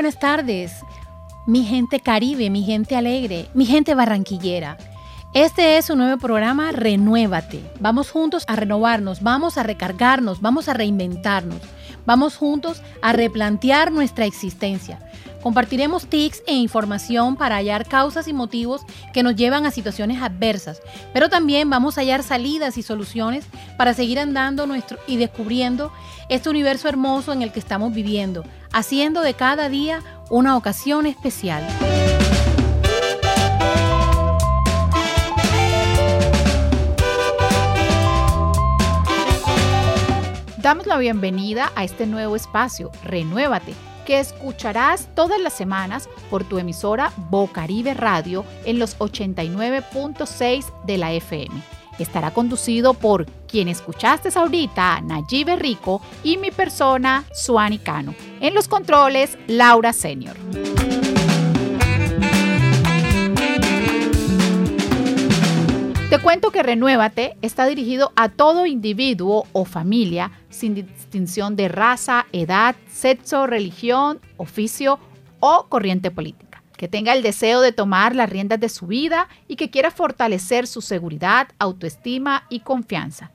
[0.00, 0.72] buenas tardes,
[1.46, 4.78] mi gente caribe, mi gente alegre, mi gente barranquillera.
[5.34, 7.62] Este es un nuevo programa Renuévate.
[7.80, 11.60] Vamos juntos a renovarnos, vamos a recargarnos, vamos a reinventarnos.
[12.06, 15.09] Vamos juntos a replantear nuestra existencia.
[15.42, 18.82] Compartiremos tips e información para hallar causas y motivos
[19.14, 20.82] que nos llevan a situaciones adversas,
[21.14, 23.46] pero también vamos a hallar salidas y soluciones
[23.78, 25.92] para seguir andando nuestro y descubriendo
[26.28, 31.66] este universo hermoso en el que estamos viviendo, haciendo de cada día una ocasión especial.
[40.58, 43.72] Damos la bienvenida a este nuevo espacio, Renuévate,
[44.04, 51.12] que escucharás todas las semanas por tu emisora Bocaribe Radio en los 89.6 de la
[51.12, 51.62] FM.
[51.98, 58.14] Estará conducido por quien escuchaste ahorita, Nayibe Rico, y mi persona, Suani Cano.
[58.40, 60.36] En los controles, Laura Senior.
[66.10, 72.26] Te cuento que Renuévate está dirigido a todo individuo o familia sin distinción de raza,
[72.32, 74.98] edad, sexo, religión, oficio
[75.38, 79.54] o corriente política, que tenga el deseo de tomar las riendas de su vida y
[79.54, 83.30] que quiera fortalecer su seguridad, autoestima y confianza.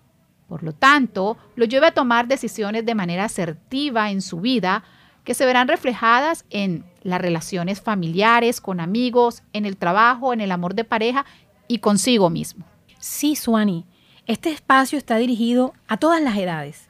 [0.50, 4.84] Por lo tanto, lo lleve a tomar decisiones de manera asertiva en su vida
[5.24, 10.52] que se verán reflejadas en las relaciones familiares, con amigos, en el trabajo, en el
[10.52, 11.26] amor de pareja
[11.68, 12.66] y consigo mismo.
[13.00, 13.86] Sí, Suani,
[14.28, 16.90] este espacio está dirigido a todas las edades.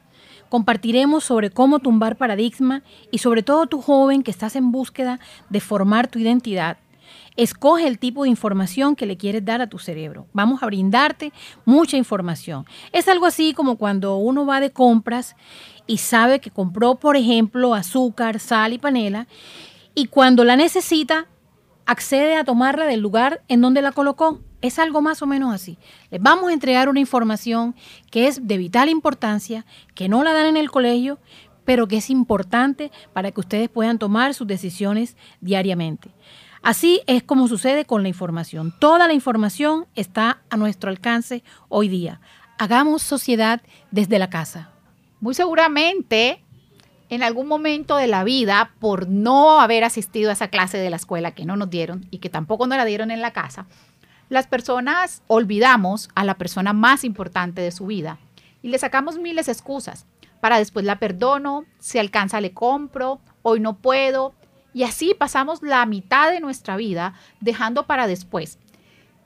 [0.49, 5.59] Compartiremos sobre cómo tumbar paradigma y sobre todo tu joven que estás en búsqueda de
[5.59, 6.77] formar tu identidad.
[7.35, 10.27] Escoge el tipo de información que le quieres dar a tu cerebro.
[10.31, 11.33] Vamos a brindarte
[11.65, 12.65] mucha información.
[12.93, 15.35] Es algo así como cuando uno va de compras
[15.85, 19.27] y sabe que compró, por ejemplo, azúcar, sal y panela,
[19.93, 21.27] y cuando la necesita,
[21.85, 24.41] accede a tomarla del lugar en donde la colocó.
[24.61, 25.77] Es algo más o menos así.
[26.09, 27.75] Les vamos a entregar una información
[28.11, 31.19] que es de vital importancia, que no la dan en el colegio,
[31.65, 36.11] pero que es importante para que ustedes puedan tomar sus decisiones diariamente.
[36.61, 38.73] Así es como sucede con la información.
[38.79, 42.21] Toda la información está a nuestro alcance hoy día.
[42.57, 44.71] Hagamos sociedad desde la casa.
[45.19, 46.44] Muy seguramente,
[47.09, 50.95] en algún momento de la vida, por no haber asistido a esa clase de la
[50.95, 53.67] escuela que no nos dieron y que tampoco nos la dieron en la casa,
[54.29, 58.17] las personas olvidamos a la persona más importante de su vida
[58.63, 60.07] y le sacamos miles de excusas.
[60.41, 64.33] Para después la perdono, si alcanza le compro, hoy no puedo.
[64.73, 68.57] Y así pasamos la mitad de nuestra vida dejando para después.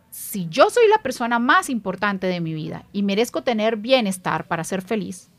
[0.09, 4.63] Si yo soy la persona más importante de mi vida y merezco tener bienestar para
[4.63, 5.29] ser feliz,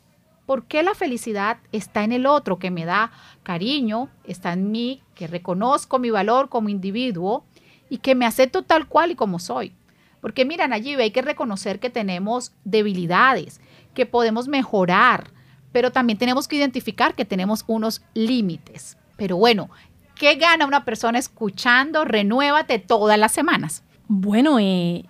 [0.51, 3.13] ¿por qué la felicidad está en el otro que me da
[3.45, 7.45] cariño, está en mí, que reconozco mi valor como individuo
[7.89, 9.77] y que me acepto tal cual y como soy.
[10.21, 13.61] Porque miran allí hay que reconocer que tenemos debilidades,
[13.95, 15.31] que podemos mejorar,
[15.71, 18.99] pero también tenemos que identificar que tenemos unos límites.
[19.17, 19.71] Pero bueno,
[20.17, 23.85] ¿qué gana una persona escuchando Renuévate todas las semanas?
[24.09, 25.05] Bueno, eh,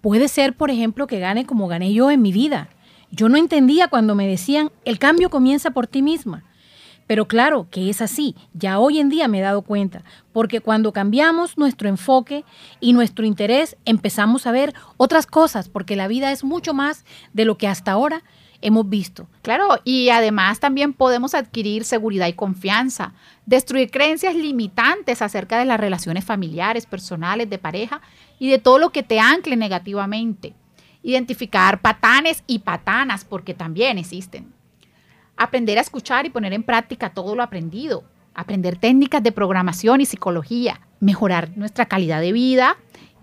[0.00, 2.70] puede ser, por ejemplo, que gane como gané yo en mi vida.
[3.10, 6.44] Yo no entendía cuando me decían, el cambio comienza por ti misma.
[7.10, 10.92] Pero claro que es así, ya hoy en día me he dado cuenta, porque cuando
[10.92, 12.44] cambiamos nuestro enfoque
[12.78, 17.44] y nuestro interés, empezamos a ver otras cosas, porque la vida es mucho más de
[17.44, 18.22] lo que hasta ahora
[18.60, 19.26] hemos visto.
[19.42, 23.12] Claro, y además también podemos adquirir seguridad y confianza,
[23.44, 28.02] destruir creencias limitantes acerca de las relaciones familiares, personales, de pareja
[28.38, 30.54] y de todo lo que te ancle negativamente.
[31.02, 34.52] Identificar patanes y patanas, porque también existen
[35.40, 40.04] aprender a escuchar y poner en práctica todo lo aprendido, aprender técnicas de programación y
[40.04, 42.76] psicología, mejorar nuestra calidad de vida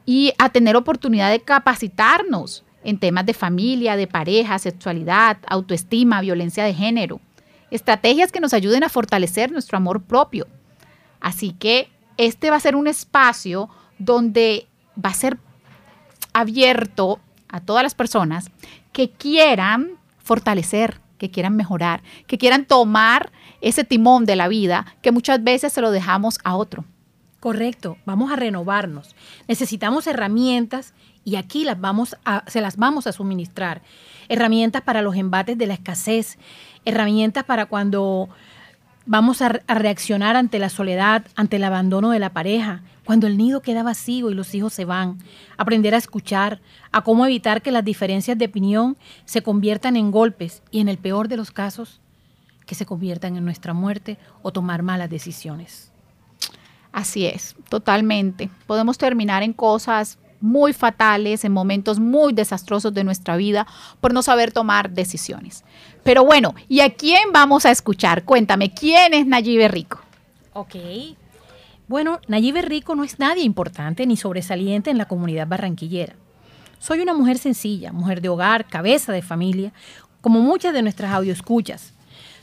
[0.04, 6.64] y a tener oportunidad de capacitarnos en temas de familia, de pareja, sexualidad, autoestima, violencia
[6.64, 7.22] de género.
[7.70, 10.48] Estrategias que nos ayuden a fortalecer nuestro amor propio.
[11.20, 11.88] Así que
[12.18, 13.70] este va a ser un espacio
[14.00, 14.66] donde
[14.98, 15.38] va a ser
[16.34, 17.20] abierto
[17.50, 18.52] a todas las personas
[18.92, 25.12] que quieran fortalecer que quieran mejorar, que quieran tomar ese timón de la vida que
[25.12, 26.86] muchas veces se lo dejamos a otro.
[27.40, 29.16] Correcto, vamos a renovarnos.
[29.48, 33.82] Necesitamos herramientas y aquí las vamos a, se las vamos a suministrar.
[34.30, 36.38] Herramientas para los embates de la escasez,
[36.86, 38.30] herramientas para cuando
[39.06, 43.38] vamos a, a reaccionar ante la soledad, ante el abandono de la pareja, cuando el
[43.38, 45.18] nido queda vacío y los hijos se van,
[45.56, 46.60] aprender a escuchar,
[46.92, 50.98] a cómo evitar que las diferencias de opinión se conviertan en golpes y en el
[50.98, 52.02] peor de los casos,
[52.66, 55.90] que se conviertan en nuestra muerte o tomar malas decisiones.
[56.92, 58.50] Así es, totalmente.
[58.66, 63.68] Podemos terminar en cosas muy fatales, en momentos muy desastrosos de nuestra vida
[64.02, 65.64] por no saber tomar decisiones.
[66.04, 68.26] Pero bueno, ¿y a quién vamos a escuchar?
[68.26, 70.02] Cuéntame, ¿quién es Nayibe Rico?
[70.52, 70.76] Ok.
[71.88, 76.16] Bueno, Nayibe Rico no es nadie importante ni sobresaliente en la comunidad barranquillera.
[76.80, 79.72] Soy una mujer sencilla, mujer de hogar, cabeza de familia,
[80.20, 81.94] como muchas de nuestras audioescuchas.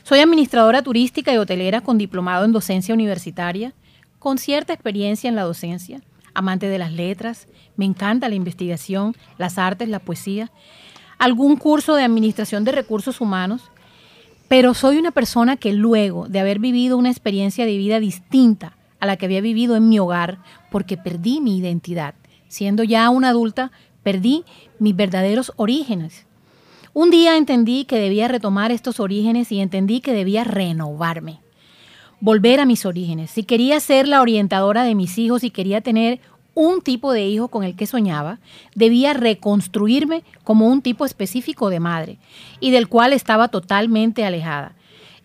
[0.01, 3.73] Soy administradora turística y hotelera con diplomado en docencia universitaria,
[4.17, 6.01] con cierta experiencia en la docencia,
[6.33, 10.51] amante de las letras, me encanta la investigación, las artes, la poesía,
[11.19, 13.61] algún curso de administración de recursos humanos,
[14.47, 18.75] pero soy una persona que luego de haber vivido una experiencia de vida distinta
[19.05, 20.39] la que había vivido en mi hogar,
[20.71, 22.15] porque perdí mi identidad,
[22.47, 23.71] siendo ya una adulta,
[24.03, 24.43] perdí
[24.79, 26.25] mis verdaderos orígenes.
[26.93, 31.39] Un día entendí que debía retomar estos orígenes y entendí que debía renovarme,
[32.21, 33.31] volver a mis orígenes.
[33.31, 36.21] Si quería ser la orientadora de mis hijos y quería tener
[36.53, 38.39] un tipo de hijo con el que soñaba,
[38.75, 42.17] debía reconstruirme como un tipo específico de madre
[42.61, 44.73] y del cual estaba totalmente alejada.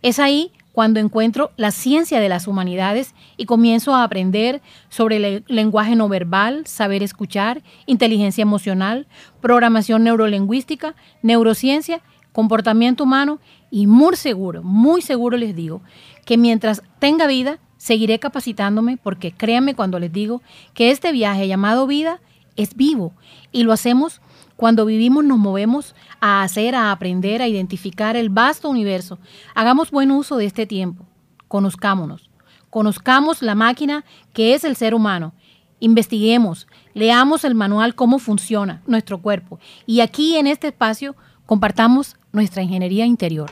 [0.03, 5.45] Es ahí cuando encuentro la ciencia de las humanidades y comienzo a aprender sobre el
[5.49, 9.07] lenguaje no verbal, saber escuchar, inteligencia emocional,
[9.41, 12.01] programación neurolingüística, neurociencia,
[12.33, 13.41] comportamiento humano
[13.71, 15.83] y muy seguro, muy seguro les digo,
[16.25, 20.43] que mientras tenga vida, Seguiré capacitándome porque créanme cuando les digo
[20.75, 22.21] que este viaje llamado vida
[22.55, 23.15] es vivo
[23.53, 24.21] y lo hacemos
[24.61, 29.19] cuando vivimos, nos movemos a hacer, a aprender, a identificar el vasto universo.
[29.55, 31.07] Hagamos buen uso de este tiempo.
[31.49, 32.29] Conozcámonos.
[32.69, 34.05] Conozcamos la máquina
[34.35, 35.33] que es el ser humano.
[35.79, 41.17] Investiguemos, leamos el manual cómo funciona nuestro cuerpo y aquí en este espacio
[41.47, 43.51] compartamos nuestra ingeniería interior.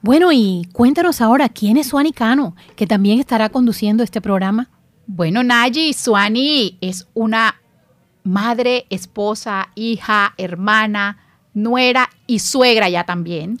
[0.00, 4.70] Bueno, y cuéntanos ahora, ¿quién es Suani Cano, que también estará conduciendo este programa?
[5.08, 7.56] Bueno, Nayi, Suani es una
[8.26, 11.18] madre, esposa, hija, hermana,
[11.54, 13.60] nuera y suegra ya también,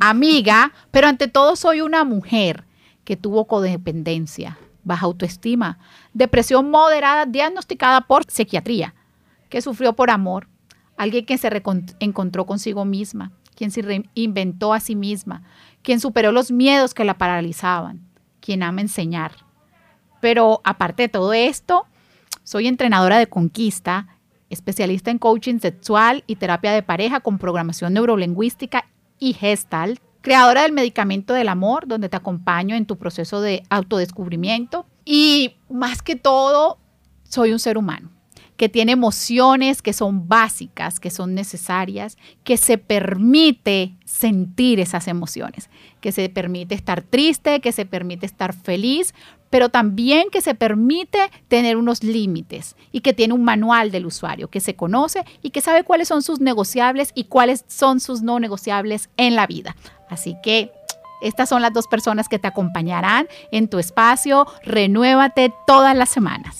[0.00, 2.64] amiga, pero ante todo soy una mujer
[3.04, 5.78] que tuvo codependencia, baja autoestima,
[6.12, 8.94] depresión moderada diagnosticada por psiquiatría,
[9.48, 10.48] que sufrió por amor,
[10.96, 11.50] alguien que se
[11.98, 15.42] encontró consigo misma, quien se reinventó a sí misma,
[15.82, 18.00] quien superó los miedos que la paralizaban,
[18.40, 19.32] quien ama enseñar.
[20.20, 21.86] Pero aparte de todo esto,
[22.44, 24.18] soy entrenadora de conquista,
[24.50, 28.86] especialista en coaching sexual y terapia de pareja con programación neurolingüística
[29.18, 34.86] y gestal, creadora del medicamento del amor, donde te acompaño en tu proceso de autodescubrimiento.
[35.04, 36.78] Y más que todo,
[37.24, 38.10] soy un ser humano
[38.56, 45.68] que tiene emociones que son básicas, que son necesarias, que se permite sentir esas emociones,
[46.00, 49.14] que se permite estar triste, que se permite estar feliz,
[49.52, 54.48] pero también que se permite tener unos límites y que tiene un manual del usuario,
[54.48, 58.40] que se conoce y que sabe cuáles son sus negociables y cuáles son sus no
[58.40, 59.76] negociables en la vida.
[60.08, 60.72] Así que
[61.20, 64.46] estas son las dos personas que te acompañarán en tu espacio.
[64.64, 66.56] Renuévate todas las semanas.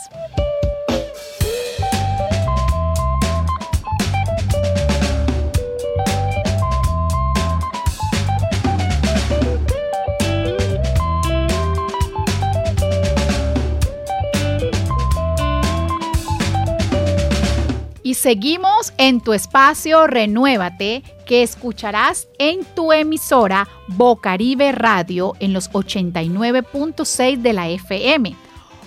[18.12, 25.70] Y seguimos en tu espacio Renuévate, que escucharás en tu emisora Bocaribe Radio en los
[25.70, 28.36] 89.6 de la FM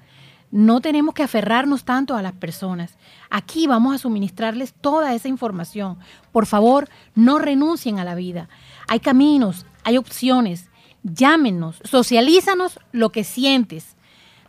[0.51, 2.97] no tenemos que aferrarnos tanto a las personas.
[3.31, 5.99] Aquí vamos a suministrarles toda esa información.
[6.33, 8.49] Por favor, no renuncien a la vida.
[8.89, 10.71] Hay caminos, hay opciones.
[11.03, 13.96] Llámenos, socialízanos lo que sientes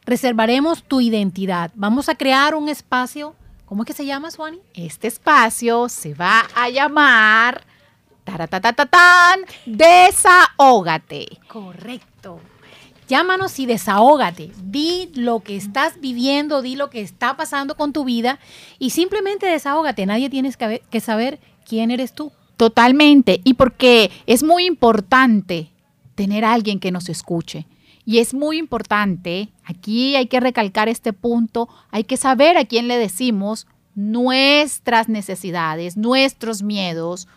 [0.07, 1.71] reservaremos tu identidad.
[1.75, 3.35] Vamos a crear un espacio.
[3.65, 4.59] ¿Cómo es que se llama, Suani?
[4.73, 7.63] Este espacio se va a llamar
[8.23, 11.27] taratatatán, desahógate.
[11.47, 12.39] Correcto.
[13.07, 14.51] Llámanos y desahógate.
[14.63, 18.39] Di lo que estás viviendo, di lo que está pasando con tu vida
[18.79, 20.05] y simplemente desahógate.
[20.05, 22.31] Nadie tienes que, que saber quién eres tú.
[22.57, 23.39] Totalmente.
[23.43, 25.69] Y porque es muy importante
[26.15, 27.65] tener a alguien que nos escuche
[28.07, 32.87] y es muy importante, aquí hay que recalcar este punto, hay que saber a quién
[32.87, 37.27] le decimos nuestras necesidades, nuestros miedos,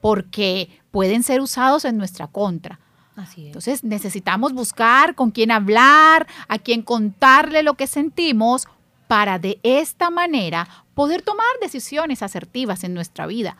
[0.00, 2.78] porque pueden ser usados en nuestra contra.
[3.16, 8.68] Así Entonces necesitamos buscar con quién hablar, a quién contarle lo que sentimos
[9.08, 13.56] para de esta manera poder tomar decisiones asertivas en nuestra vida,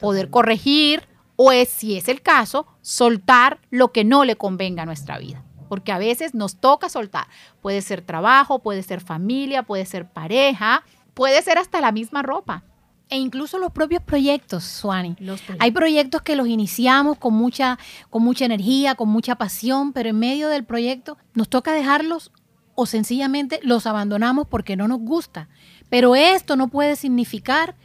[0.00, 5.16] poder corregir o si es el caso, soltar lo que no le convenga a nuestra
[5.16, 7.28] vida porque a veces nos toca soltar.
[7.62, 10.82] Puede ser trabajo, puede ser familia, puede ser pareja,
[11.14, 12.64] puede ser hasta la misma ropa.
[13.08, 15.14] E incluso los propios proyectos, Suani.
[15.60, 17.78] Hay proyectos que los iniciamos con mucha,
[18.10, 22.32] con mucha energía, con mucha pasión, pero en medio del proyecto nos toca dejarlos
[22.74, 25.48] o sencillamente los abandonamos porque no nos gusta.
[25.88, 27.76] Pero esto no puede significar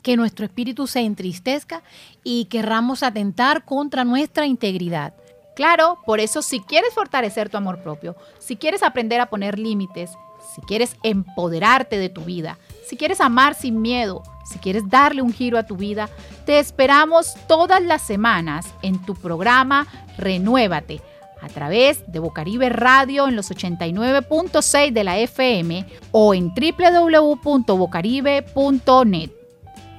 [0.00, 1.82] que nuestro espíritu se entristezca
[2.24, 5.12] y querramos atentar contra nuestra integridad.
[5.56, 10.10] Claro, por eso si quieres fortalecer tu amor propio, si quieres aprender a poner límites,
[10.54, 15.32] si quieres empoderarte de tu vida, si quieres amar sin miedo, si quieres darle un
[15.32, 16.10] giro a tu vida,
[16.44, 19.86] te esperamos todas las semanas en tu programa
[20.18, 21.00] Renuévate
[21.40, 29.30] a través de Bocaribe Radio en los 89.6 de la FM o en www.bocaribe.net.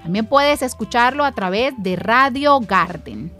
[0.04, 3.32] También puedes escucharlo a través de Radio Garden.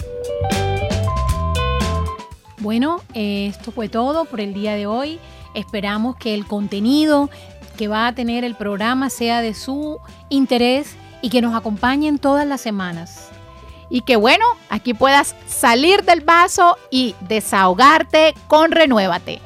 [2.60, 5.20] Bueno, esto fue todo por el día de hoy.
[5.54, 7.30] Esperamos que el contenido
[7.78, 10.00] que va a tener el programa sea de su
[10.30, 13.30] interés y que nos acompañen todas las semanas.
[13.90, 19.40] Y que bueno, aquí puedas salir del vaso y desahogarte con Renuévate.